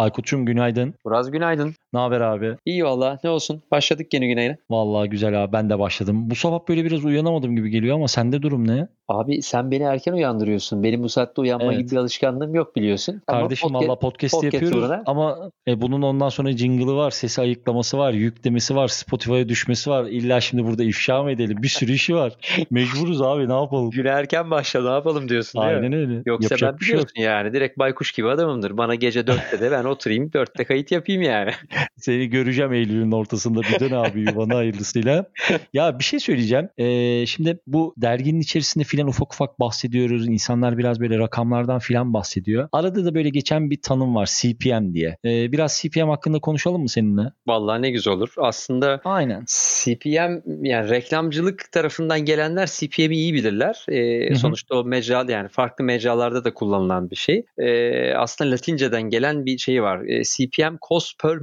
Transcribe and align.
Aykut'cum 0.00 0.46
günaydın. 0.46 0.94
Buraz 1.04 1.30
günaydın. 1.30 1.74
Ne 1.92 2.00
haber 2.00 2.20
abi? 2.20 2.56
İyi 2.64 2.84
valla 2.84 3.18
ne 3.24 3.30
olsun. 3.30 3.62
Başladık 3.70 4.14
yeni 4.14 4.28
güne. 4.28 4.56
Vallahi 4.70 5.08
güzel 5.08 5.44
abi 5.44 5.52
ben 5.52 5.70
de 5.70 5.78
başladım. 5.78 6.30
Bu 6.30 6.34
sabah 6.34 6.68
böyle 6.68 6.84
biraz 6.84 7.04
uyanamadım 7.04 7.56
gibi 7.56 7.70
geliyor 7.70 7.96
ama 7.96 8.08
sende 8.08 8.42
durum 8.42 8.68
ne? 8.68 8.88
Abi 9.10 9.42
sen 9.42 9.70
beni 9.70 9.82
erken 9.82 10.12
uyandırıyorsun. 10.12 10.82
Benim 10.82 11.02
bu 11.02 11.08
saatte 11.08 11.40
uyanma 11.40 11.64
Evet. 11.64 11.78
gibi 11.78 11.90
bir 11.90 11.96
alışkanlığım 11.96 12.54
yok 12.54 12.76
biliyorsun. 12.76 13.22
Ama 13.26 13.40
Kardeşim 13.40 13.68
podcast- 13.68 13.88
valla 13.88 13.98
podcast, 13.98 14.34
podcast 14.34 14.54
yapıyoruz 14.54 14.78
uğruna. 14.78 15.02
ama 15.06 15.50
e, 15.68 15.80
bunun 15.80 16.02
ondan 16.02 16.28
sonra 16.28 16.52
jingle'ı 16.52 16.96
var, 16.96 17.10
sesi 17.10 17.40
ayıklaması 17.40 17.98
var, 17.98 18.12
yüklemesi 18.12 18.76
var, 18.76 18.88
Spotify'a 18.88 19.48
düşmesi 19.48 19.90
var. 19.90 20.04
İlla 20.04 20.40
şimdi 20.40 20.64
burada 20.64 20.84
ifşa 20.84 21.22
mı 21.22 21.30
edelim? 21.30 21.62
Bir 21.62 21.68
sürü 21.68 21.92
işi 21.92 22.14
var. 22.14 22.32
Mecburuz 22.70 23.22
abi 23.22 23.48
ne 23.48 23.52
yapalım? 23.52 23.90
Güne 23.90 24.08
erken 24.08 24.50
başla 24.50 24.82
ne 24.82 24.90
yapalım 24.90 25.28
diyorsun 25.28 25.62
değil 25.62 25.72
mi? 25.72 25.76
Aynen 25.76 25.92
öyle. 25.92 26.22
Yoksa 26.26 26.44
Yapacak 26.44 26.72
ben 26.72 26.80
bir 26.80 26.84
şey 26.84 26.96
yok. 26.96 27.06
yani 27.18 27.52
direkt 27.52 27.78
baykuş 27.78 28.12
gibi 28.12 28.28
adamımdır. 28.28 28.76
Bana 28.76 28.94
gece 28.94 29.26
dörtte 29.26 29.60
de 29.60 29.70
ben 29.70 29.84
oturayım 29.84 30.32
dörtte 30.32 30.64
kayıt 30.64 30.90
yapayım 30.90 31.22
yani. 31.22 31.50
Seni 31.96 32.26
göreceğim 32.26 32.72
Eylül'ün 32.72 33.12
ortasında 33.12 33.60
bir 33.60 33.80
dön 33.80 33.94
abi 33.96 34.20
yuvana 34.20 34.56
hayırlısıyla. 34.56 35.24
Ya 35.72 35.98
bir 35.98 36.04
şey 36.04 36.20
söyleyeceğim. 36.20 36.68
Ee, 36.78 37.26
şimdi 37.26 37.58
bu 37.66 37.94
derginin 37.96 38.40
içerisinde 38.40 38.84
filan 38.84 38.99
ufak 39.06 39.32
ufak 39.32 39.60
bahsediyoruz. 39.60 40.28
İnsanlar 40.28 40.78
biraz 40.78 41.00
böyle 41.00 41.18
rakamlardan 41.18 41.78
filan 41.78 42.14
bahsediyor. 42.14 42.68
Arada 42.72 43.04
da 43.04 43.14
böyle 43.14 43.28
geçen 43.28 43.70
bir 43.70 43.82
tanım 43.82 44.14
var 44.14 44.30
CPM 44.40 44.94
diye. 44.94 45.16
Ee, 45.24 45.52
biraz 45.52 45.82
CPM 45.82 46.08
hakkında 46.08 46.38
konuşalım 46.38 46.82
mı 46.82 46.88
seninle? 46.88 47.22
Vallahi 47.46 47.82
ne 47.82 47.90
güzel 47.90 48.12
olur. 48.12 48.34
Aslında 48.38 49.00
Aynen. 49.04 49.44
CPM 49.46 50.64
yani 50.66 50.90
reklamcılık 50.90 51.72
tarafından 51.72 52.24
gelenler 52.24 52.66
CPM'i 52.66 53.16
iyi 53.16 53.34
bilirler. 53.34 53.84
Ee, 53.88 54.34
sonuçta 54.34 54.76
o 54.76 54.84
mecra 54.84 55.24
yani 55.28 55.48
farklı 55.48 55.84
mecralarda 55.84 56.44
da 56.44 56.54
kullanılan 56.54 57.10
bir 57.10 57.16
şey. 57.16 57.44
Ee, 57.58 58.14
aslında 58.14 58.50
Latinceden 58.50 59.02
gelen 59.02 59.46
bir 59.46 59.58
şey 59.58 59.82
var. 59.82 60.04
Ee, 60.04 60.22
CPM 60.24 60.76
cost 60.88 61.22
per 61.22 61.40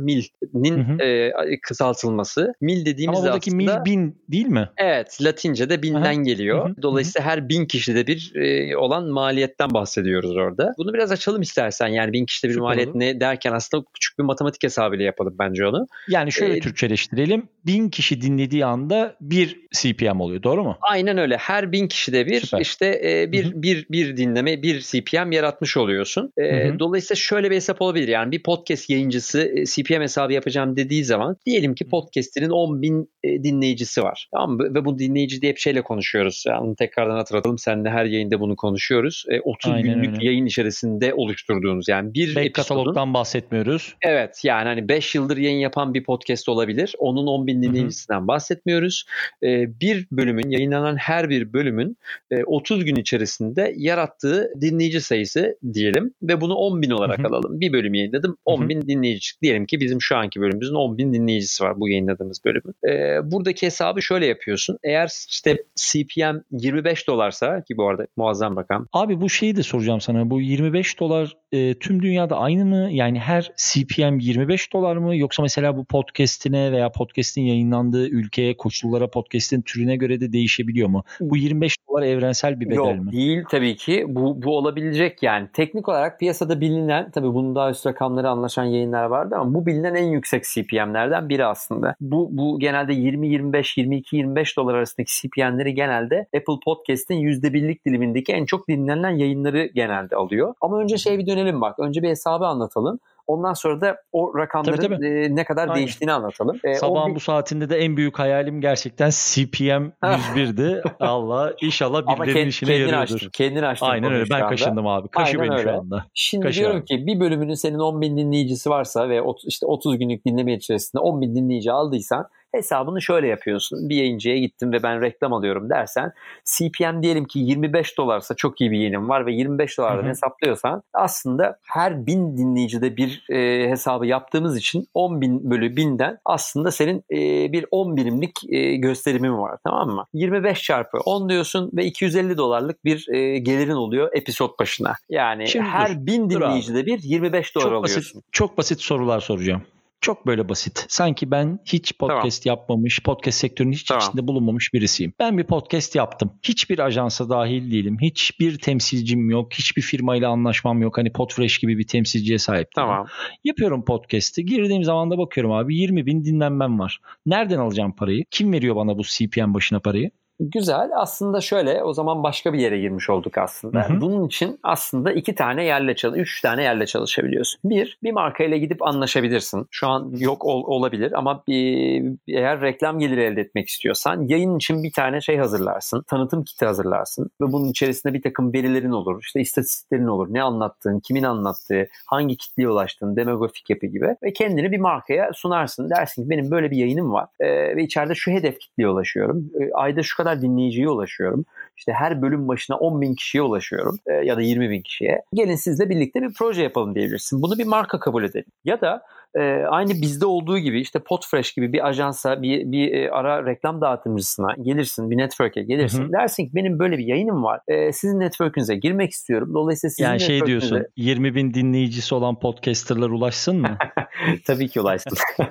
hı. 0.82 1.04
e, 1.04 1.60
kısaltılması. 1.62 2.54
Mil 2.62 2.86
dediğimiz 2.86 3.20
Ama 3.20 3.28
buradaki 3.28 3.52
aslında 3.52 3.80
mil 3.80 3.86
bin 3.86 4.22
değil 4.32 4.48
mi? 4.48 4.70
Evet, 4.78 5.18
Latince'de 5.22 5.82
binden 5.82 6.02
Aha, 6.02 6.14
geliyor. 6.14 6.70
hı 6.70 6.74
hı, 6.74 6.82
Dolayısıyla 6.82 7.28
her 7.28 7.47
bin 7.50 7.66
kişide 7.66 8.08
bir 8.08 8.32
e, 8.36 8.78
olan 8.78 9.06
maliyetten 9.10 9.74
bahsediyoruz 9.74 10.38
orada. 10.38 10.74
Bunu 10.78 10.94
biraz 10.94 11.12
açalım 11.12 11.42
istersen. 11.42 11.88
Yani 11.88 12.14
bin 12.14 12.26
kişide 12.26 12.48
bir 12.48 12.54
Süper 12.54 12.64
maliyet 12.64 12.90
olur. 12.90 13.00
ne 13.00 13.20
derken 13.20 13.52
aslında 13.54 13.84
küçük 13.94 14.20
bir 14.20 14.24
matematik 14.24 14.64
hesabıyla 14.64 15.06
yapalım 15.06 15.36
bence 15.40 15.68
onu. 15.68 15.88
Yani 16.10 16.32
şöyle 16.32 16.58
Ee, 16.58 16.60
Türkçeleştirelim. 16.60 17.50
Bin 17.66 17.90
kişi 17.90 18.22
dinlediği 18.22 18.66
anda 18.66 19.16
bir 19.22 19.60
CPM 19.74 20.20
oluyor. 20.22 20.44
Doğru 20.44 20.64
mu? 20.64 20.78
Aynen 20.82 21.18
öyle. 21.18 21.38
Her 21.38 21.72
bin 21.72 21.88
kişide 21.88 22.26
bir 22.26 22.42
Süper. 22.42 22.60
işte 22.62 23.02
e, 23.06 23.32
bir, 23.32 23.52
bir 23.56 23.86
bir 23.92 24.18
dinleme, 24.18 24.62
bir 24.62 24.80
CPM 24.82 25.32
yaratmış 25.32 25.78
oluyorsun. 25.78 26.32
E. 26.38 26.80
Dolayısıyla 26.80 27.16
şöyle 27.16 27.52
bir 27.52 27.56
hesap 27.56 27.82
olabilir. 27.82 28.08
Yani 28.08 28.32
bir 28.32 28.44
podcast 28.44 28.90
yayıncısı 28.90 29.54
CPM 29.68 30.02
hesabı 30.02 30.34
yapacağım 30.34 30.76
dediği 30.76 31.04
zaman 31.04 31.38
diyelim 31.46 31.76
ki 31.76 31.90
podcast'inin 31.90 32.50
10 32.50 32.82
bin 32.82 33.10
dinleyicisi 33.26 34.04
var. 34.04 34.28
Tamam 34.34 34.58
mı? 34.58 34.74
Ve 34.76 34.86
bu 34.86 35.00
dinleyici 35.00 35.42
diye 35.42 35.56
bir 35.56 35.60
şeyle 35.60 35.82
konuşuyoruz. 35.82 36.44
Yani 36.48 36.76
tekrardan 36.76 37.18
hatırlatalım. 37.38 37.58
Seninle 37.58 37.90
her 37.90 38.06
yayında 38.06 38.40
bunu 38.40 38.56
konuşuyoruz. 38.56 39.26
E, 39.30 39.42
30 39.42 39.72
Aynen 39.72 39.84
günlük 39.84 40.16
öyle. 40.16 40.26
yayın 40.26 40.46
içerisinde 40.46 41.14
oluşturduğunuz 41.14 41.88
yani 41.88 42.14
bir 42.14 42.36
Back 42.36 42.46
episodun 42.46 42.80
katalogdan 42.80 43.14
bahsetmiyoruz. 43.14 43.96
Evet 44.02 44.42
yani 44.44 44.68
hani 44.68 44.90
5 44.90 45.16
yıldır 45.16 45.38
yayın 45.38 45.60
yapan 45.60 45.94
bir 45.94 46.04
podcast 46.04 46.50
olabilir. 46.50 46.96
Onun 46.98 47.28
10 47.28 47.48
bin 47.48 47.64
dinleyicisinden 47.64 48.28
bahsetmiyoruz. 48.28 49.06
Ee, 49.44 49.80
bir 49.82 50.08
bölümün 50.12 50.50
yayınlanan 50.50 50.96
her 50.96 51.30
bir 51.30 51.54
bölümün 51.54 51.98
e, 52.32 52.44
30 52.44 52.86
gün 52.86 52.96
içerisinde 52.96 53.74
yarattığı 53.78 54.52
dinleyici 54.62 55.02
sayısı 55.02 55.58
diyelim 55.74 56.14
ve 56.24 56.42
bunu 56.42 56.54
10 56.56 56.82
bin 56.82 56.90
olarak 56.90 57.20
Hı 57.20 57.24
hı. 57.24 57.28
alalım. 57.28 57.60
Bir 57.60 57.74
bölüm 57.74 57.94
yayınladım 57.94 58.38
10 58.46 58.60
Hı 58.60 58.64
hı. 58.66 58.70
bin 58.70 58.82
dinleyici. 58.82 59.32
Diyelim 59.42 59.66
ki 59.66 59.80
bizim 59.80 60.02
şu 60.02 60.18
anki 60.18 60.42
bölümümüzün 60.42 60.76
10 60.76 60.98
bin 60.98 61.14
dinleyicisi 61.14 61.64
var 61.64 61.80
bu 61.80 61.90
yayınladığımız 61.90 62.46
bölümün. 62.46 62.74
Ee, 62.88 63.32
buradaki 63.32 63.66
hesabı 63.66 64.02
şöyle 64.02 64.26
yapıyorsun. 64.26 64.78
Eğer 64.84 65.10
işte 65.30 65.64
CPM 65.76 66.38
25 66.52 67.08
dolarsa 67.18 67.62
ki 67.62 67.78
bu 67.78 67.88
arada 67.90 68.08
muazzam 68.18 68.58
rakam. 68.58 68.88
Abi 68.94 69.22
bu 69.22 69.30
şeyi 69.30 69.56
de 69.56 69.64
soracağım 69.64 70.02
sana. 70.02 70.30
Bu 70.30 70.42
25 70.42 71.00
dolar 71.00 71.38
e, 71.52 71.74
tüm 71.80 72.02
dünyada 72.02 72.38
aynı 72.38 72.66
mı? 72.66 72.88
Yani 72.92 73.20
her 73.20 73.52
CPM 73.58 74.20
25 74.20 74.74
dolar 74.74 74.98
mı? 74.98 75.16
Yoksa 75.16 75.44
mesela 75.44 75.78
bu 75.78 75.86
podcast'ine 75.86 76.72
veya 76.72 76.92
podcast'in 76.92 77.42
yayınlandığı 77.42 78.10
ülkeye, 78.10 78.58
koşullara, 78.58 79.10
podcast'in 79.10 79.62
türüne 79.62 79.96
göre 79.96 80.20
de 80.20 80.34
değişebiliyor 80.34 80.90
mu? 80.90 81.04
Bu 81.20 81.38
25 81.38 81.76
dolar 81.90 82.04
evrensel 82.04 82.60
bir 82.60 82.66
bedel 82.66 82.76
Yok 82.76 83.00
mi? 83.00 83.12
değil 83.12 83.44
tabii 83.52 83.76
ki. 83.76 84.06
Bu, 84.08 84.44
bu 84.44 84.58
olabilecek 84.58 85.24
yani. 85.24 85.48
Teknik 85.54 85.90
olarak 85.90 86.20
piyasada 86.20 86.62
bilinen 86.62 87.12
tabii 87.12 87.34
bunun 87.34 87.56
daha 87.56 87.70
üst 87.70 87.86
rakamları 87.86 88.30
anlaşan 88.30 88.64
yayınlar 88.64 89.04
vardı 89.04 89.36
ama 89.40 89.54
bu 89.54 89.66
bilinen 89.66 89.96
en 89.96 90.08
yüksek 90.08 90.44
CPM'lerden 90.44 91.30
biri 91.30 91.46
aslında. 91.46 91.96
Bu, 92.02 92.30
bu 92.32 92.60
genelde 92.60 92.94
20-25, 92.94 94.04
22-25 94.14 94.58
dolar 94.58 94.76
arasındaki 94.76 95.12
CPM'leri 95.22 95.74
genelde 95.74 96.28
Apple 96.36 96.60
Podcast'in 96.66 97.16
%1'lik 97.16 97.86
dilimindeki 97.86 98.34
en 98.34 98.46
çok 98.46 98.68
dinlenen 98.68 99.10
yayınları 99.10 99.70
genelde 99.76 100.16
alıyor. 100.16 100.54
Ama 100.62 100.80
önce 100.80 100.98
şeye 100.98 101.18
bir 101.18 101.26
dönelim 101.38 101.62
bak. 101.62 101.80
Önce 101.80 102.04
bir 102.04 102.10
hesabı 102.10 102.46
anlatalım. 102.46 103.00
Ondan 103.28 103.54
sonra 103.54 103.82
da 103.82 103.98
o 104.12 104.38
rakamların 104.38 104.78
Tabii, 104.78 104.96
tabii. 104.96 105.08
e, 105.08 105.36
ne 105.36 105.44
kadar 105.46 105.62
Aynen. 105.64 105.76
değiştiğini 105.76 106.12
anlatalım. 106.14 106.60
E, 106.64 106.76
Sabahın 106.76 107.10
bir- 107.10 107.16
bu 107.16 107.20
saatinde 107.20 107.70
de 107.70 107.78
en 107.78 107.98
büyük 107.98 108.20
hayalim 108.20 108.62
gerçekten 108.62 109.10
CPM 109.10 109.92
101'di. 110.04 110.82
Allah 111.00 111.54
inşallah 111.62 112.02
birilerinin 112.08 112.46
kend- 112.46 112.48
işine 112.48 112.70
kendini 112.70 112.92
yarıyordur. 112.92 113.16
açtın. 113.16 113.30
Kendini 113.34 113.66
açtın. 113.68 113.86
Aynen 113.88 114.14
öyle. 114.14 114.26
şu 114.26 114.32
Ben 114.32 114.36
anda. 114.36 114.48
kaşındım 114.50 114.88
abi. 114.88 115.08
Kaşı 115.08 115.38
Aynen 115.40 115.52
beni 115.52 115.62
şu 115.62 115.68
öyle. 115.68 115.78
anda. 115.78 116.06
Şimdi 116.14 116.44
Kaşı 116.46 116.60
diyorum 116.60 116.78
abi. 116.78 116.86
ki 116.86 117.08
bir 117.08 117.20
bölümünün 117.20 117.54
senin 117.54 117.80
10 117.80 118.02
bin 118.02 118.18
dinleyicisi 118.18 118.70
varsa 118.70 119.10
ve 119.10 119.22
işte 119.48 119.66
30 119.66 119.98
günlük 119.98 120.26
dinleme 120.26 120.54
içerisinde 120.54 121.02
10 121.02 121.22
bin 121.22 121.36
dinleyici 121.36 121.72
aldıysan 121.72 122.28
hesabını 122.58 123.02
şöyle 123.02 123.28
yapıyorsun. 123.28 123.90
Bir 123.90 123.96
yayıncıya 123.96 124.38
gittim 124.38 124.72
ve 124.72 124.84
ben 124.84 125.02
reklam 125.02 125.34
alıyorum 125.34 125.70
dersen 125.70 126.12
CPM 126.46 127.04
diyelim 127.04 127.26
ki 127.26 127.40
25 127.40 127.98
dolarsa 127.98 128.36
çok 128.36 128.62
iyi 128.62 128.72
bir 128.72 128.78
yayınım 128.78 129.10
var 129.10 129.26
ve 129.26 129.34
25 129.34 129.78
dolardan 129.78 130.10
hesaplıyorsan 130.10 130.84
aslında 130.94 131.60
her 131.64 132.06
bin 132.08 132.38
dinleyicide 132.38 132.98
bir 132.98 133.26
e, 133.30 133.70
hesabı 133.70 134.06
yaptığımız 134.06 134.58
için 134.58 134.88
10 134.94 135.22
bin 135.22 135.52
bölü 135.52 135.76
binden 135.76 136.18
aslında 136.26 136.72
senin 136.72 137.04
e, 137.12 137.52
bir 137.52 137.66
10 137.72 137.98
birimlik 137.98 138.32
e, 138.50 138.76
gösterimin 138.76 139.38
var 139.38 139.58
tamam 139.64 139.90
mı? 139.90 140.06
25 140.14 140.64
çarpı 140.64 140.98
10 141.06 141.30
diyorsun 141.30 141.72
ve 141.74 141.86
250 141.86 142.38
dolarlık 142.38 142.86
bir 142.86 143.08
e, 143.14 143.40
gelirin 143.40 143.72
oluyor 143.72 144.10
episod 144.14 144.60
başına. 144.60 144.94
Yani 145.10 145.48
Şimdi 145.48 145.66
her 145.66 146.06
bin 146.06 146.30
dur 146.30 146.42
abi. 146.42 146.46
dinleyicide 146.46 146.86
bir 146.86 147.00
25 147.04 147.56
dolar 147.56 147.64
Çok 147.64 147.74
alıyorsun. 147.74 148.22
basit, 148.22 148.34
çok 148.34 148.58
basit 148.58 148.82
sorular 148.82 149.20
soracağım. 149.20 149.62
Çok 150.08 150.28
böyle 150.28 150.50
basit. 150.50 150.86
Sanki 150.90 151.32
ben 151.32 151.60
hiç 151.66 151.98
podcast 151.98 152.46
yapmamış, 152.46 153.04
podcast 153.04 153.38
sektörünün 153.38 153.74
hiç 153.74 153.84
Tamam. 153.84 154.04
içinde 154.08 154.28
bulunmamış 154.28 154.74
birisiyim. 154.74 155.14
Ben 155.20 155.38
bir 155.38 155.44
podcast 155.44 155.96
yaptım. 155.96 156.32
Hiçbir 156.44 156.80
ajansa 156.80 157.30
dahil 157.30 157.72
değilim. 157.72 157.98
Hiçbir 158.02 158.58
temsilcim 158.58 159.30
yok. 159.30 159.54
Hiçbir 159.54 159.82
firmayla 159.82 160.30
anlaşmam 160.30 160.82
yok. 160.82 160.98
Hani 160.98 161.12
Podfresh 161.12 161.58
gibi 161.60 161.78
bir 161.78 161.88
temsilciye 161.88 162.38
sahip. 162.38 162.68
Tamam. 162.76 163.08
Yapıyorum 163.44 163.86
podcast'i. 163.86 164.46
Girdiğim 164.46 164.84
zaman 164.84 165.12
da 165.12 165.18
bakıyorum 165.18 165.52
abi 165.52 165.76
20 165.76 166.06
bin 166.06 166.26
dinlenmem 166.26 166.80
var. 166.80 167.00
Nereden 167.26 167.58
alacağım 167.58 167.96
parayı? 167.96 168.24
Kim 168.32 168.54
veriyor 168.54 168.76
bana 168.76 168.98
bu 168.98 169.04
CPM 169.04 169.54
başına 169.54 169.80
parayı? 169.80 170.12
Güzel. 170.40 170.90
Aslında 170.96 171.42
şöyle 171.42 171.84
o 171.84 171.94
zaman 171.94 172.24
başka 172.24 172.54
bir 172.54 172.60
yere 172.60 172.80
girmiş 172.80 173.10
olduk 173.10 173.38
aslında. 173.38 173.90
Hı 173.90 173.94
hı. 173.94 174.02
Bunun 174.02 174.28
için 174.28 174.60
aslında 174.64 175.12
iki 175.12 175.36
tane 175.36 175.64
yerle 175.64 175.96
çalış, 175.96 176.20
üç 176.20 176.42
tane 176.42 176.64
yerle 176.64 176.86
çalışabiliyorsun. 176.86 177.60
Bir, 177.64 177.98
bir 178.04 178.12
markayla 178.12 178.58
gidip 178.58 178.88
anlaşabilirsin. 178.88 179.68
Şu 179.72 179.88
an 179.88 180.14
yok 180.18 180.46
ol- 180.46 180.64
olabilir 180.68 181.12
ama 181.12 181.44
bir, 181.48 182.04
eğer 182.28 182.62
reklam 182.62 183.00
geliri 183.00 183.22
elde 183.22 183.42
etmek 183.42 183.68
istiyorsan 183.68 184.28
yayın 184.28 184.56
için 184.56 184.84
bir 184.84 184.92
tane 184.92 185.22
şey 185.22 185.38
hazırlarsın. 185.38 186.04
Tanıtım 186.08 186.44
kiti 186.44 186.66
hazırlarsın 186.66 187.30
ve 187.42 187.52
bunun 187.52 187.70
içerisinde 187.70 188.14
bir 188.14 188.22
takım 188.22 188.54
verilerin 188.54 188.92
olur. 188.92 189.22
İşte 189.22 189.42
istatistiklerin 189.42 190.08
olur. 190.08 190.28
Ne 190.30 190.44
anlattığın, 190.44 191.00
kimin 191.00 191.24
anlattığı, 191.24 191.88
hangi 192.06 192.38
kitleye 192.38 192.70
ulaştığın, 192.70 193.16
demografik 193.16 193.70
yapı 193.70 193.86
gibi 193.86 194.16
ve 194.24 194.34
kendini 194.34 194.72
bir 194.72 194.80
markaya 194.80 195.32
sunarsın. 195.34 195.90
Dersin 195.90 196.24
ki 196.24 196.30
benim 196.30 196.52
böyle 196.52 196.72
bir 196.72 196.78
yayınım 196.78 197.14
var 197.14 197.28
Ee, 197.40 197.76
ve 197.76 197.84
içeride 197.84 198.16
şu 198.16 198.32
hedef 198.32 198.60
kitleye 198.60 198.90
ulaşıyorum. 198.90 199.50
Ee, 199.62 199.70
ayda 199.74 200.04
şu 200.04 200.18
kadar 200.18 200.27
dinleyiciye 200.36 200.90
ulaşıyorum. 200.90 201.46
İşte 201.78 201.94
her 201.94 202.22
bölüm 202.22 202.48
başına 202.48 202.78
10 202.78 203.02
bin 203.02 203.16
kişiye 203.16 203.42
ulaşıyorum 203.42 204.00
e, 204.06 204.14
ya 204.14 204.38
da 204.38 204.42
20 204.42 204.70
bin 204.70 204.82
kişiye. 204.82 205.22
Gelin 205.34 205.56
sizle 205.56 205.90
birlikte 205.90 206.22
bir 206.22 206.34
proje 206.34 206.64
yapalım 206.64 206.96
diyebilirsin. 206.96 207.42
Bunu 207.42 207.58
bir 207.58 207.66
marka 207.66 208.00
kabul 208.00 208.24
edelim. 208.24 208.52
Ya 208.66 208.82
da 208.82 209.02
e, 209.36 209.64
aynı 209.70 209.90
bizde 209.90 210.26
olduğu 210.26 210.60
gibi 210.60 210.82
işte 210.82 211.00
Podfresh 211.00 211.54
gibi 211.54 211.74
bir 211.74 211.88
ajansa 211.88 212.42
bir, 212.42 212.72
bir 212.72 212.94
e, 212.94 213.12
ara 213.12 213.46
reklam 213.46 213.82
dağıtımcısına 213.82 214.56
gelirsin 214.62 215.12
bir 215.12 215.18
network'e 215.18 215.64
gelirsin. 215.64 216.04
Hı 216.04 216.08
hı. 216.08 216.12
Dersin 216.12 216.46
ki 216.46 216.52
benim 216.56 216.80
böyle 216.80 216.98
bir 216.98 217.06
yayınım 217.06 217.44
var. 217.44 217.60
E, 217.68 217.94
sizin 217.94 218.20
network'ünüze 218.20 218.76
girmek 218.76 219.12
istiyorum. 219.12 219.52
Dolayısıyla 219.54 219.92
sizin 219.92 220.04
Yani 220.04 220.20
şey 220.20 220.46
diyorsun 220.46 220.84
20 220.98 221.36
bin 221.36 221.54
dinleyicisi 221.54 222.16
olan 222.16 222.40
podcasterlar 222.40 223.10
ulaşsın 223.10 223.62
mı? 223.62 223.78
Tabii 224.48 224.68
ki 224.68 224.82
ulaşsın. 224.82 225.18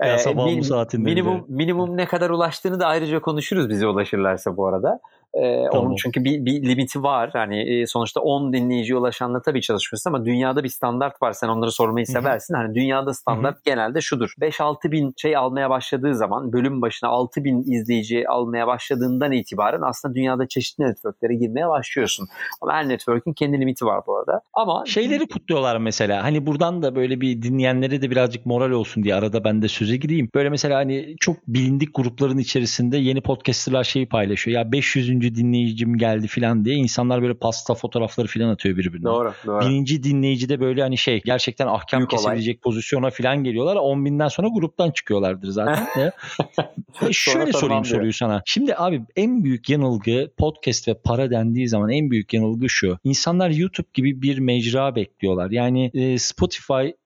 Ya 0.00 0.14
Ee, 0.14 0.18
sabahın 0.18 0.48
bu 0.48 0.60
min- 0.60 0.62
saatinde 0.62 1.04
minimum, 1.04 1.44
minimum 1.48 1.96
ne 1.96 2.06
kadar 2.06 2.30
ulaştığını 2.30 2.80
da 2.80 2.86
ayrıca 2.86 3.20
konuşuruz 3.20 3.68
bize 3.68 3.86
ulaşırlarsa 3.86 4.56
bu 4.56 4.66
arada. 4.66 5.00
Ee, 5.34 5.64
tamam. 5.72 5.86
Onun 5.86 5.96
çünkü 5.96 6.24
bir, 6.24 6.44
bir 6.44 6.68
limiti 6.68 7.02
var. 7.02 7.30
Hani 7.32 7.84
sonuçta 7.86 8.20
10 8.20 8.52
dinleyiciye 8.52 8.98
ulaşanla 8.98 9.42
tabii 9.42 9.60
çalışmıyorsun 9.60 10.10
ama 10.10 10.24
dünyada 10.24 10.64
bir 10.64 10.68
standart 10.68 11.22
var. 11.22 11.32
Sen 11.32 11.48
onları 11.48 11.72
sormayı 11.72 12.06
seversin. 12.06 12.54
Hani 12.54 12.74
dünyada 12.74 13.14
standart 13.14 13.54
Hı-hı. 13.54 13.62
genelde 13.64 14.00
şudur. 14.00 14.34
5-6 14.40 14.92
bin 14.92 15.14
şey 15.16 15.36
almaya 15.36 15.70
başladığı 15.70 16.14
zaman 16.14 16.52
bölüm 16.52 16.82
başına 16.82 17.10
6 17.10 17.44
bin 17.44 17.72
izleyici 17.72 18.28
almaya 18.28 18.66
başladığından 18.66 19.32
itibaren 19.32 19.82
aslında 19.82 20.14
dünyada 20.14 20.48
çeşitli 20.48 20.84
networklere 20.84 21.34
girmeye 21.34 21.68
başlıyorsun. 21.68 22.28
Ama 22.60 22.72
her 22.72 22.88
network'ün 22.88 23.32
kendi 23.32 23.60
limiti 23.60 23.86
var 23.86 24.00
bu 24.06 24.18
arada. 24.18 24.40
Ama 24.54 24.84
şeyleri 24.86 25.28
kutluyorlar 25.28 25.76
mesela. 25.76 26.22
Hani 26.22 26.46
buradan 26.46 26.82
da 26.82 26.94
böyle 26.94 27.20
bir 27.20 27.42
dinleyenlere 27.42 28.02
de 28.02 28.10
birazcık 28.10 28.46
moral 28.46 28.70
olsun 28.70 29.02
diye 29.02 29.14
arada 29.14 29.44
ben 29.44 29.62
de 29.62 29.68
söze 29.68 29.96
gireyim. 29.96 30.28
Böyle 30.34 30.48
mesela 30.48 30.76
hani 30.76 31.16
çok 31.20 31.36
bilindik 31.46 31.94
grupların 31.94 32.38
içerisinde 32.38 32.96
yeni 32.96 33.20
podcasterlar 33.20 33.84
şeyi 33.84 34.08
paylaşıyor. 34.08 34.58
Ya 34.58 34.72
500. 34.72 35.21
dinleyicim 35.22 35.98
geldi 35.98 36.26
falan 36.28 36.64
diye 36.64 36.76
insanlar 36.76 37.22
böyle 37.22 37.34
pasta 37.34 37.74
fotoğrafları 37.74 38.28
falan 38.28 38.48
atıyor 38.48 38.76
birbirine. 38.76 39.04
Doğru, 39.04 39.32
doğru. 39.46 39.60
Bininci 39.60 40.02
dinleyici 40.02 40.48
de 40.48 40.60
böyle 40.60 40.82
hani 40.82 40.98
şey 40.98 41.22
gerçekten 41.24 41.66
ahkam 41.66 42.00
Büyük 42.00 42.10
kesebilecek 42.10 42.54
olay. 42.56 42.60
pozisyona 42.60 43.10
falan 43.10 43.44
geliyorlar. 43.44 43.76
10 43.76 44.04
binden 44.04 44.28
sonra 44.28 44.48
gruptan 44.48 44.90
çıkıyorlardır 44.90 45.48
zaten. 45.48 45.86
e 47.08 47.12
şöyle 47.12 47.52
sorayım 47.52 47.84
soruyu 47.84 48.12
sana. 48.12 48.42
Şimdi 48.46 48.74
abi 48.76 49.02
en 49.16 49.44
büyük 49.44 49.70
yanılgı 49.70 50.30
podcast 50.38 50.88
ve 50.88 50.94
para 50.94 51.30
dendiği 51.30 51.68
zaman 51.68 51.90
en 51.90 52.10
büyük 52.10 52.34
yanılgı 52.34 52.68
şu. 52.68 52.98
İnsanlar 53.04 53.50
YouTube 53.50 53.88
gibi 53.94 54.22
bir 54.22 54.38
mecra 54.38 54.96
bekliyorlar. 54.96 55.50
Yani 55.50 55.90
e, 55.94 56.18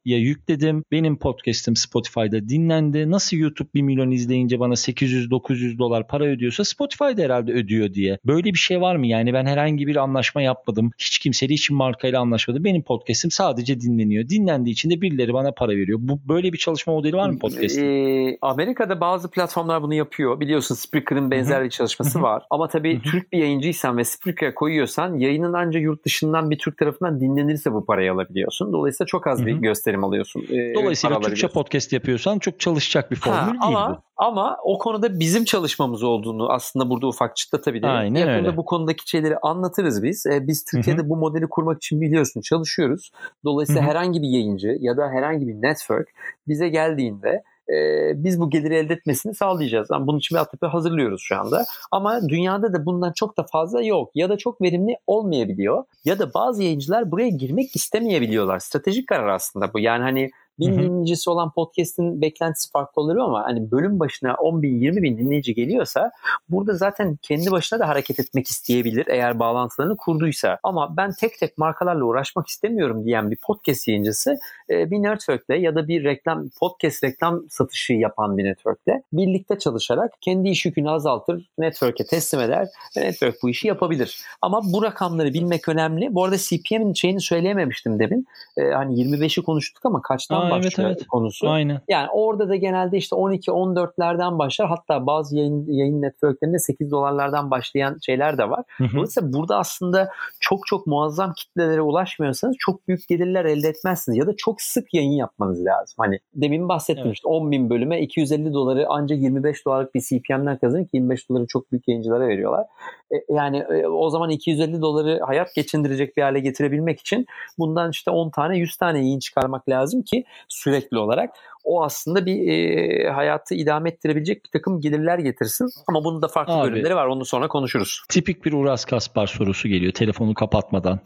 Spotify'ya 0.06 0.18
yükledim. 0.18 0.84
Benim 0.92 1.18
podcast'im 1.18 1.76
Spotify'da 1.76 2.48
dinlendi. 2.48 3.10
Nasıl 3.10 3.36
YouTube 3.36 3.68
1 3.74 3.82
milyon 3.82 4.10
izleyince 4.10 4.60
bana 4.60 4.72
800-900 4.72 5.78
dolar 5.78 6.06
para 6.06 6.24
ödüyorsa 6.24 6.64
Spotify 6.64 7.04
da 7.16 7.22
herhalde 7.22 7.52
ödüyor 7.52 7.94
diye. 7.94 8.18
Böyle 8.26 8.44
bir 8.44 8.58
şey 8.58 8.80
var 8.80 8.96
mı? 8.96 9.06
Yani 9.06 9.32
ben 9.32 9.46
herhangi 9.46 9.86
bir 9.86 9.96
anlaşma 9.96 10.42
yapmadım. 10.42 10.90
Hiç 10.98 11.18
kimseyle 11.18 11.54
hiç 11.54 11.70
markayla 11.70 12.20
anlaşmadım. 12.20 12.64
Benim 12.64 12.82
podcast'im 12.82 13.30
sadece 13.30 13.80
dinleniyor. 13.80 14.28
Dinlendiği 14.28 14.72
için 14.72 14.90
de 14.90 15.00
birileri 15.00 15.34
bana 15.34 15.52
para 15.52 15.72
veriyor. 15.72 15.98
Bu 16.02 16.20
böyle 16.28 16.52
bir 16.52 16.58
çalışma 16.58 16.92
modeli 16.92 17.16
var 17.16 17.28
mı 17.28 17.38
podcast'in? 17.38 17.84
Ee, 17.84 18.38
Amerika'da 18.42 19.00
bazı 19.00 19.30
platformlar 19.30 19.82
bunu 19.82 19.94
yapıyor. 19.94 20.40
Biliyorsun 20.40 20.74
Spreaker'ın 20.74 21.30
benzer 21.30 21.64
bir 21.64 21.70
çalışması 21.70 22.22
var. 22.22 22.42
Ama 22.50 22.68
tabii 22.68 23.00
Türk 23.02 23.32
bir 23.32 23.38
yayıncıysan 23.38 23.98
ve 23.98 24.04
Spreaker'a 24.04 24.54
koyuyorsan 24.54 25.18
yayının 25.18 25.52
ancak 25.52 25.82
yurt 25.82 26.04
dışından 26.04 26.50
bir 26.50 26.58
Türk 26.58 26.78
tarafından 26.78 27.20
dinlenirse 27.20 27.72
bu 27.72 27.86
parayı 27.86 28.12
alabiliyorsun. 28.12 28.72
Dolayısıyla 28.72 29.06
çok 29.06 29.26
az 29.26 29.46
bir 29.46 29.52
gösterim 29.52 29.95
alıyorsun. 30.02 30.42
Ee, 30.50 30.74
Dolayısıyla 30.74 31.20
Türkçe 31.20 31.48
podcast 31.48 31.92
yapıyorsan 31.92 32.38
çok 32.38 32.60
çalışacak 32.60 33.10
bir 33.10 33.16
formül 33.16 33.38
ha, 33.38 33.50
değil 33.50 33.76
ama, 33.76 33.96
bu. 33.96 34.02
Ama 34.16 34.56
o 34.64 34.78
konuda 34.78 35.20
bizim 35.20 35.44
çalışmamız 35.44 36.02
olduğunu 36.02 36.52
aslında 36.52 36.90
burada 36.90 37.06
ufakçıkta 37.06 37.60
tabii 37.60 37.82
de 37.82 37.86
Aynen 37.86 38.20
yakında 38.20 38.48
öyle. 38.48 38.56
bu 38.56 38.64
konudaki 38.64 39.10
şeyleri 39.10 39.38
anlatırız 39.38 40.02
biz. 40.02 40.26
Ee, 40.26 40.46
biz 40.46 40.64
Türkiye'de 40.64 41.00
Hı-hı. 41.00 41.10
bu 41.10 41.16
modeli 41.16 41.48
kurmak 41.48 41.76
için 41.76 42.00
biliyorsun 42.00 42.40
çalışıyoruz. 42.40 43.10
Dolayısıyla 43.44 43.82
Hı-hı. 43.82 43.90
herhangi 43.90 44.22
bir 44.22 44.28
yayıncı 44.28 44.76
ya 44.80 44.96
da 44.96 45.08
herhangi 45.08 45.48
bir 45.48 45.54
network 45.54 46.08
bize 46.48 46.68
geldiğinde 46.68 47.42
e, 47.68 48.12
biz 48.24 48.40
bu 48.40 48.50
geliri 48.50 48.74
elde 48.74 48.94
etmesini 48.94 49.34
sağlayacağız. 49.34 49.88
Yani 49.92 50.06
bunun 50.06 50.18
için 50.18 50.36
bir 50.36 50.40
altyapı 50.40 50.66
hazırlıyoruz 50.66 51.22
şu 51.22 51.40
anda. 51.40 51.64
Ama 51.90 52.28
dünyada 52.28 52.72
da 52.72 52.86
bundan 52.86 53.12
çok 53.12 53.36
da 53.36 53.42
fazla 53.42 53.82
yok. 53.82 54.10
Ya 54.14 54.28
da 54.28 54.38
çok 54.38 54.62
verimli 54.62 54.96
olmayabiliyor. 55.06 55.84
Ya 56.04 56.18
da 56.18 56.34
bazı 56.34 56.62
yayıncılar 56.62 57.10
buraya 57.10 57.28
girmek 57.28 57.76
istemeyebiliyorlar. 57.76 58.58
Stratejik 58.58 59.08
karar 59.08 59.28
aslında 59.28 59.72
bu. 59.72 59.78
Yani 59.78 60.02
hani 60.02 60.30
bin 60.58 60.78
dinleyicisi 60.78 61.30
olan 61.30 61.50
podcast'in 61.50 62.20
beklentisi 62.20 62.70
farklı 62.70 63.02
oluyor 63.02 63.24
ama 63.24 63.44
hani 63.44 63.70
bölüm 63.70 64.00
başına 64.00 64.34
10 64.34 64.62
bin 64.62 64.80
20 64.80 65.02
bin 65.02 65.18
dinleyici 65.18 65.54
geliyorsa 65.54 66.10
burada 66.48 66.74
zaten 66.74 67.18
kendi 67.22 67.50
başına 67.50 67.78
da 67.78 67.88
hareket 67.88 68.20
etmek 68.20 68.46
isteyebilir 68.48 69.06
eğer 69.06 69.38
bağlantılarını 69.38 69.96
kurduysa. 69.96 70.58
Ama 70.62 70.96
ben 70.96 71.12
tek 71.20 71.38
tek 71.38 71.58
markalarla 71.58 72.04
uğraşmak 72.04 72.46
istemiyorum 72.46 73.04
diyen 73.04 73.30
bir 73.30 73.36
podcast 73.46 73.88
yayıncısı 73.88 74.38
e, 74.70 74.90
bir 74.90 75.02
network'le 75.02 75.58
ya 75.58 75.74
da 75.74 75.88
bir 75.88 76.04
reklam 76.04 76.48
podcast 76.60 77.04
reklam 77.04 77.42
satışı 77.50 77.92
yapan 77.92 78.38
bir 78.38 78.44
network'le 78.44 79.02
birlikte 79.12 79.58
çalışarak 79.58 80.12
kendi 80.20 80.48
iş 80.48 80.66
yükünü 80.66 80.90
azaltır, 80.90 81.50
network'e 81.58 82.04
teslim 82.06 82.40
eder 82.40 82.68
ve 82.96 83.00
network 83.00 83.34
bu 83.42 83.50
işi 83.50 83.68
yapabilir. 83.68 84.20
Ama 84.42 84.60
bu 84.64 84.82
rakamları 84.82 85.34
bilmek 85.34 85.68
önemli. 85.68 86.14
Bu 86.14 86.24
arada 86.24 86.36
CPM'in 86.38 86.92
şeyini 86.92 87.20
söyleyememiştim 87.20 87.98
demin. 87.98 88.26
E, 88.56 88.62
hani 88.70 88.94
25'i 88.94 89.42
konuştuk 89.42 89.86
ama 89.86 90.02
kaçtan 90.02 90.45
Aa, 90.46 90.50
başlıyor 90.50 90.88
evet, 90.88 90.98
evet. 91.00 91.08
konusu. 91.08 91.48
Aynen. 91.48 91.80
Yani 91.88 92.08
orada 92.12 92.48
da 92.48 92.56
genelde 92.56 92.96
işte 92.96 93.16
12-14'lerden 93.16 94.38
başlar. 94.38 94.68
Hatta 94.68 95.06
bazı 95.06 95.36
yayın, 95.36 95.66
yayın 95.68 96.02
networklerinde 96.02 96.58
8 96.58 96.90
dolarlardan 96.90 97.50
başlayan 97.50 97.98
şeyler 98.06 98.38
de 98.38 98.50
var. 98.50 98.64
Hı 98.76 98.84
hı. 98.84 98.88
Dolayısıyla 98.94 99.32
burada 99.32 99.58
aslında 99.58 100.08
çok 100.40 100.66
çok 100.66 100.86
muazzam 100.86 101.32
kitlelere 101.32 101.80
ulaşmıyorsanız 101.80 102.56
çok 102.58 102.88
büyük 102.88 103.08
gelirler 103.08 103.44
elde 103.44 103.68
etmezsiniz. 103.68 104.18
Ya 104.18 104.26
da 104.26 104.36
çok 104.36 104.60
sık 104.60 104.94
yayın 104.94 105.12
yapmanız 105.12 105.64
lazım. 105.64 105.96
Hani 105.98 106.18
demin 106.34 106.68
bahsettim 106.68 107.04
evet. 107.06 107.14
işte 107.14 107.28
10 107.28 107.50
bin 107.50 107.70
bölüme 107.70 108.00
250 108.00 108.52
doları 108.52 108.86
ancak 108.88 109.18
25 109.18 109.66
dolarlık 109.66 109.94
bir 109.94 110.00
CPM'den 110.00 110.58
kazanır 110.58 110.84
ki 110.84 110.90
25 110.92 111.28
doları 111.28 111.46
çok 111.46 111.72
büyük 111.72 111.88
yayıncılara 111.88 112.28
veriyorlar. 112.28 112.66
E, 113.12 113.34
yani 113.34 113.58
e, 113.58 113.86
o 113.86 114.10
zaman 114.10 114.30
250 114.30 114.80
doları 114.82 115.20
hayat 115.26 115.54
geçindirecek 115.54 116.16
bir 116.16 116.22
hale 116.22 116.40
getirebilmek 116.40 117.00
için 117.00 117.26
bundan 117.58 117.90
işte 117.90 118.10
10 118.10 118.30
tane 118.30 118.58
100 118.58 118.76
tane 118.76 118.98
yayın 118.98 119.18
çıkarmak 119.18 119.68
lazım 119.68 120.02
ki 120.02 120.24
sürekli 120.48 120.98
olarak 120.98 121.30
o 121.66 121.84
aslında 121.84 122.26
bir 122.26 122.48
e, 122.48 123.10
hayatı 123.10 123.54
idame 123.54 123.90
ettirebilecek 123.90 124.44
bir 124.44 124.50
takım 124.50 124.80
gelirler 124.80 125.18
getirsin. 125.18 125.66
Ama 125.88 126.04
bunun 126.04 126.22
da 126.22 126.28
farklı 126.28 126.54
Abi, 126.54 126.70
bölümleri 126.70 126.94
var. 126.94 127.06
Onu 127.06 127.24
sonra 127.24 127.48
konuşuruz. 127.48 128.02
Tipik 128.08 128.44
bir 128.44 128.52
Uras 128.52 128.84
Kaspar 128.84 129.26
sorusu 129.26 129.68
geliyor 129.68 129.92
telefonu 129.92 130.34
kapatmadan. 130.34 131.00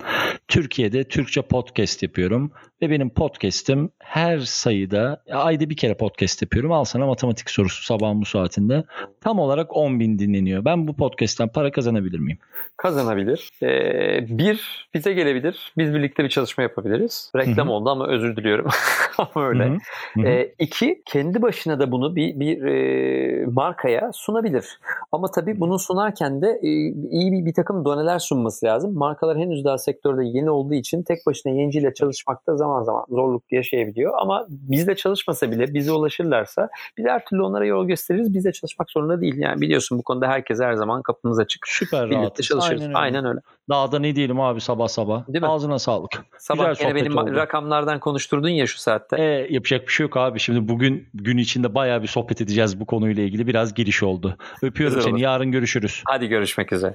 Türkiye'de 0.48 1.04
Türkçe 1.04 1.42
podcast 1.42 2.02
yapıyorum 2.02 2.52
ve 2.82 2.90
benim 2.90 3.10
podcast'im 3.10 3.90
her 3.98 4.38
sayıda 4.38 5.22
ayda 5.32 5.70
bir 5.70 5.76
kere 5.76 5.94
podcast 5.94 6.42
yapıyorum. 6.42 6.72
Al 6.72 6.84
sana 6.84 7.06
matematik 7.06 7.50
sorusu 7.50 7.82
sabahın 7.82 8.20
bu 8.20 8.24
saatinde. 8.24 8.84
Tam 9.20 9.38
olarak 9.38 9.76
10 9.76 10.00
bin 10.00 10.18
dinleniyor. 10.18 10.64
Ben 10.64 10.88
bu 10.88 10.96
podcast'ten 10.96 11.48
para 11.48 11.70
kazanabilir 11.70 12.18
miyim? 12.18 12.38
Kazanabilir. 12.76 13.50
Ee, 13.62 14.38
bir, 14.38 14.88
bize 14.94 15.12
gelebilir. 15.12 15.72
Biz 15.78 15.94
birlikte 15.94 16.24
bir 16.24 16.28
çalışma 16.28 16.62
yapabiliriz. 16.62 17.32
Reklam 17.36 17.66
Hı-hı. 17.66 17.74
oldu 17.74 17.90
ama 17.90 18.08
özür 18.08 18.36
diliyorum. 18.36 18.66
ama 19.20 19.46
öyle. 19.49 19.64
Hı-hı. 19.64 19.78
Hı-hı. 20.14 20.26
Ee, 20.26 20.55
iki, 20.58 21.02
kendi 21.06 21.43
başına 21.43 21.81
da 21.81 21.93
bunu 21.93 22.17
bir, 22.17 22.40
bir 22.40 22.64
e, 22.64 23.46
markaya 23.46 24.11
sunabilir. 24.14 24.64
Ama 25.12 25.31
tabii 25.31 25.61
bunu 25.61 25.78
sunarken 25.78 26.43
de 26.43 26.61
e, 26.62 26.69
iyi 27.11 27.32
bir, 27.32 27.46
bir 27.46 27.55
takım 27.55 27.84
doneler 27.84 28.18
sunması 28.18 28.66
lazım. 28.66 28.94
Markalar 28.94 29.38
henüz 29.38 29.64
daha 29.64 29.78
sektörde 29.78 30.25
yeni 30.25 30.50
olduğu 30.50 30.75
için 30.75 31.02
tek 31.02 31.26
başına 31.26 31.52
yayıncıyla 31.52 31.94
çalışmakta 31.94 32.56
zaman 32.56 32.83
zaman 32.83 33.04
zorluk 33.09 33.52
yaşayabiliyor. 33.52 34.14
Ama 34.18 34.47
bizle 34.49 34.97
çalışmasa 34.97 35.50
bile 35.50 35.75
bize 35.75 35.92
ulaşırlarsa 35.92 36.68
biz 36.99 37.06
her 37.06 37.25
türlü 37.25 37.42
onlara 37.42 37.66
yol 37.66 37.87
gösteririz. 37.87 38.35
Bizle 38.35 38.52
çalışmak 38.52 38.90
zorunda 38.90 39.21
değil. 39.21 39.37
Yani 39.37 39.61
biliyorsun 39.61 39.99
bu 39.99 40.02
konuda 40.02 40.28
herkes 40.28 40.61
her 40.61 40.75
zaman 40.75 41.02
kapımız 41.02 41.38
açık. 41.38 41.68
Süper 41.68 42.11
rahat. 42.11 42.42
çalışıyoruz. 42.42 42.83
Aynen 42.83 42.88
öyle. 42.88 42.99
Aynen 42.99 43.25
öyle. 43.25 43.40
Daha 43.69 43.93
da 43.93 43.99
ne 43.99 44.17
diyelim 44.17 44.40
abi 44.40 44.61
sabah 44.61 44.88
sabah. 44.88 45.29
Değil 45.29 45.43
mi? 45.43 45.49
Ağzına 45.49 45.79
sağlık. 45.79 46.25
Sabah 46.38 46.71
Güzel 46.71 46.87
yine 46.88 46.95
benim 46.95 47.17
oldu. 47.17 47.35
rakamlardan 47.37 48.00
konuşturdun 48.00 48.49
ya 48.49 48.67
şu 48.67 48.79
saatte. 48.79 49.17
E, 49.23 49.23
yapacak 49.50 49.87
bir 49.87 49.93
şey 49.93 50.05
yok 50.05 50.17
abi. 50.17 50.40
Şimdi 50.40 50.69
bugün 50.69 51.09
gün 51.14 51.38
içinde 51.38 51.75
bayağı 51.75 52.02
bir 52.02 52.07
sohbet 52.07 52.40
edeceğiz 52.40 52.81
bu 52.81 52.87
konuyla 52.87 53.23
ilgili. 53.23 53.47
Biraz 53.47 53.75
giriş 53.75 54.02
oldu. 54.02 54.37
Öpüyorum 54.62 54.97
Güzel 54.97 55.02
seni. 55.02 55.14
Olur. 55.14 55.23
Yarın 55.23 55.52
görüşürüz. 55.52 56.02
Hadi 56.07 56.29
görüşmek 56.29 56.73
üzere. 56.73 56.95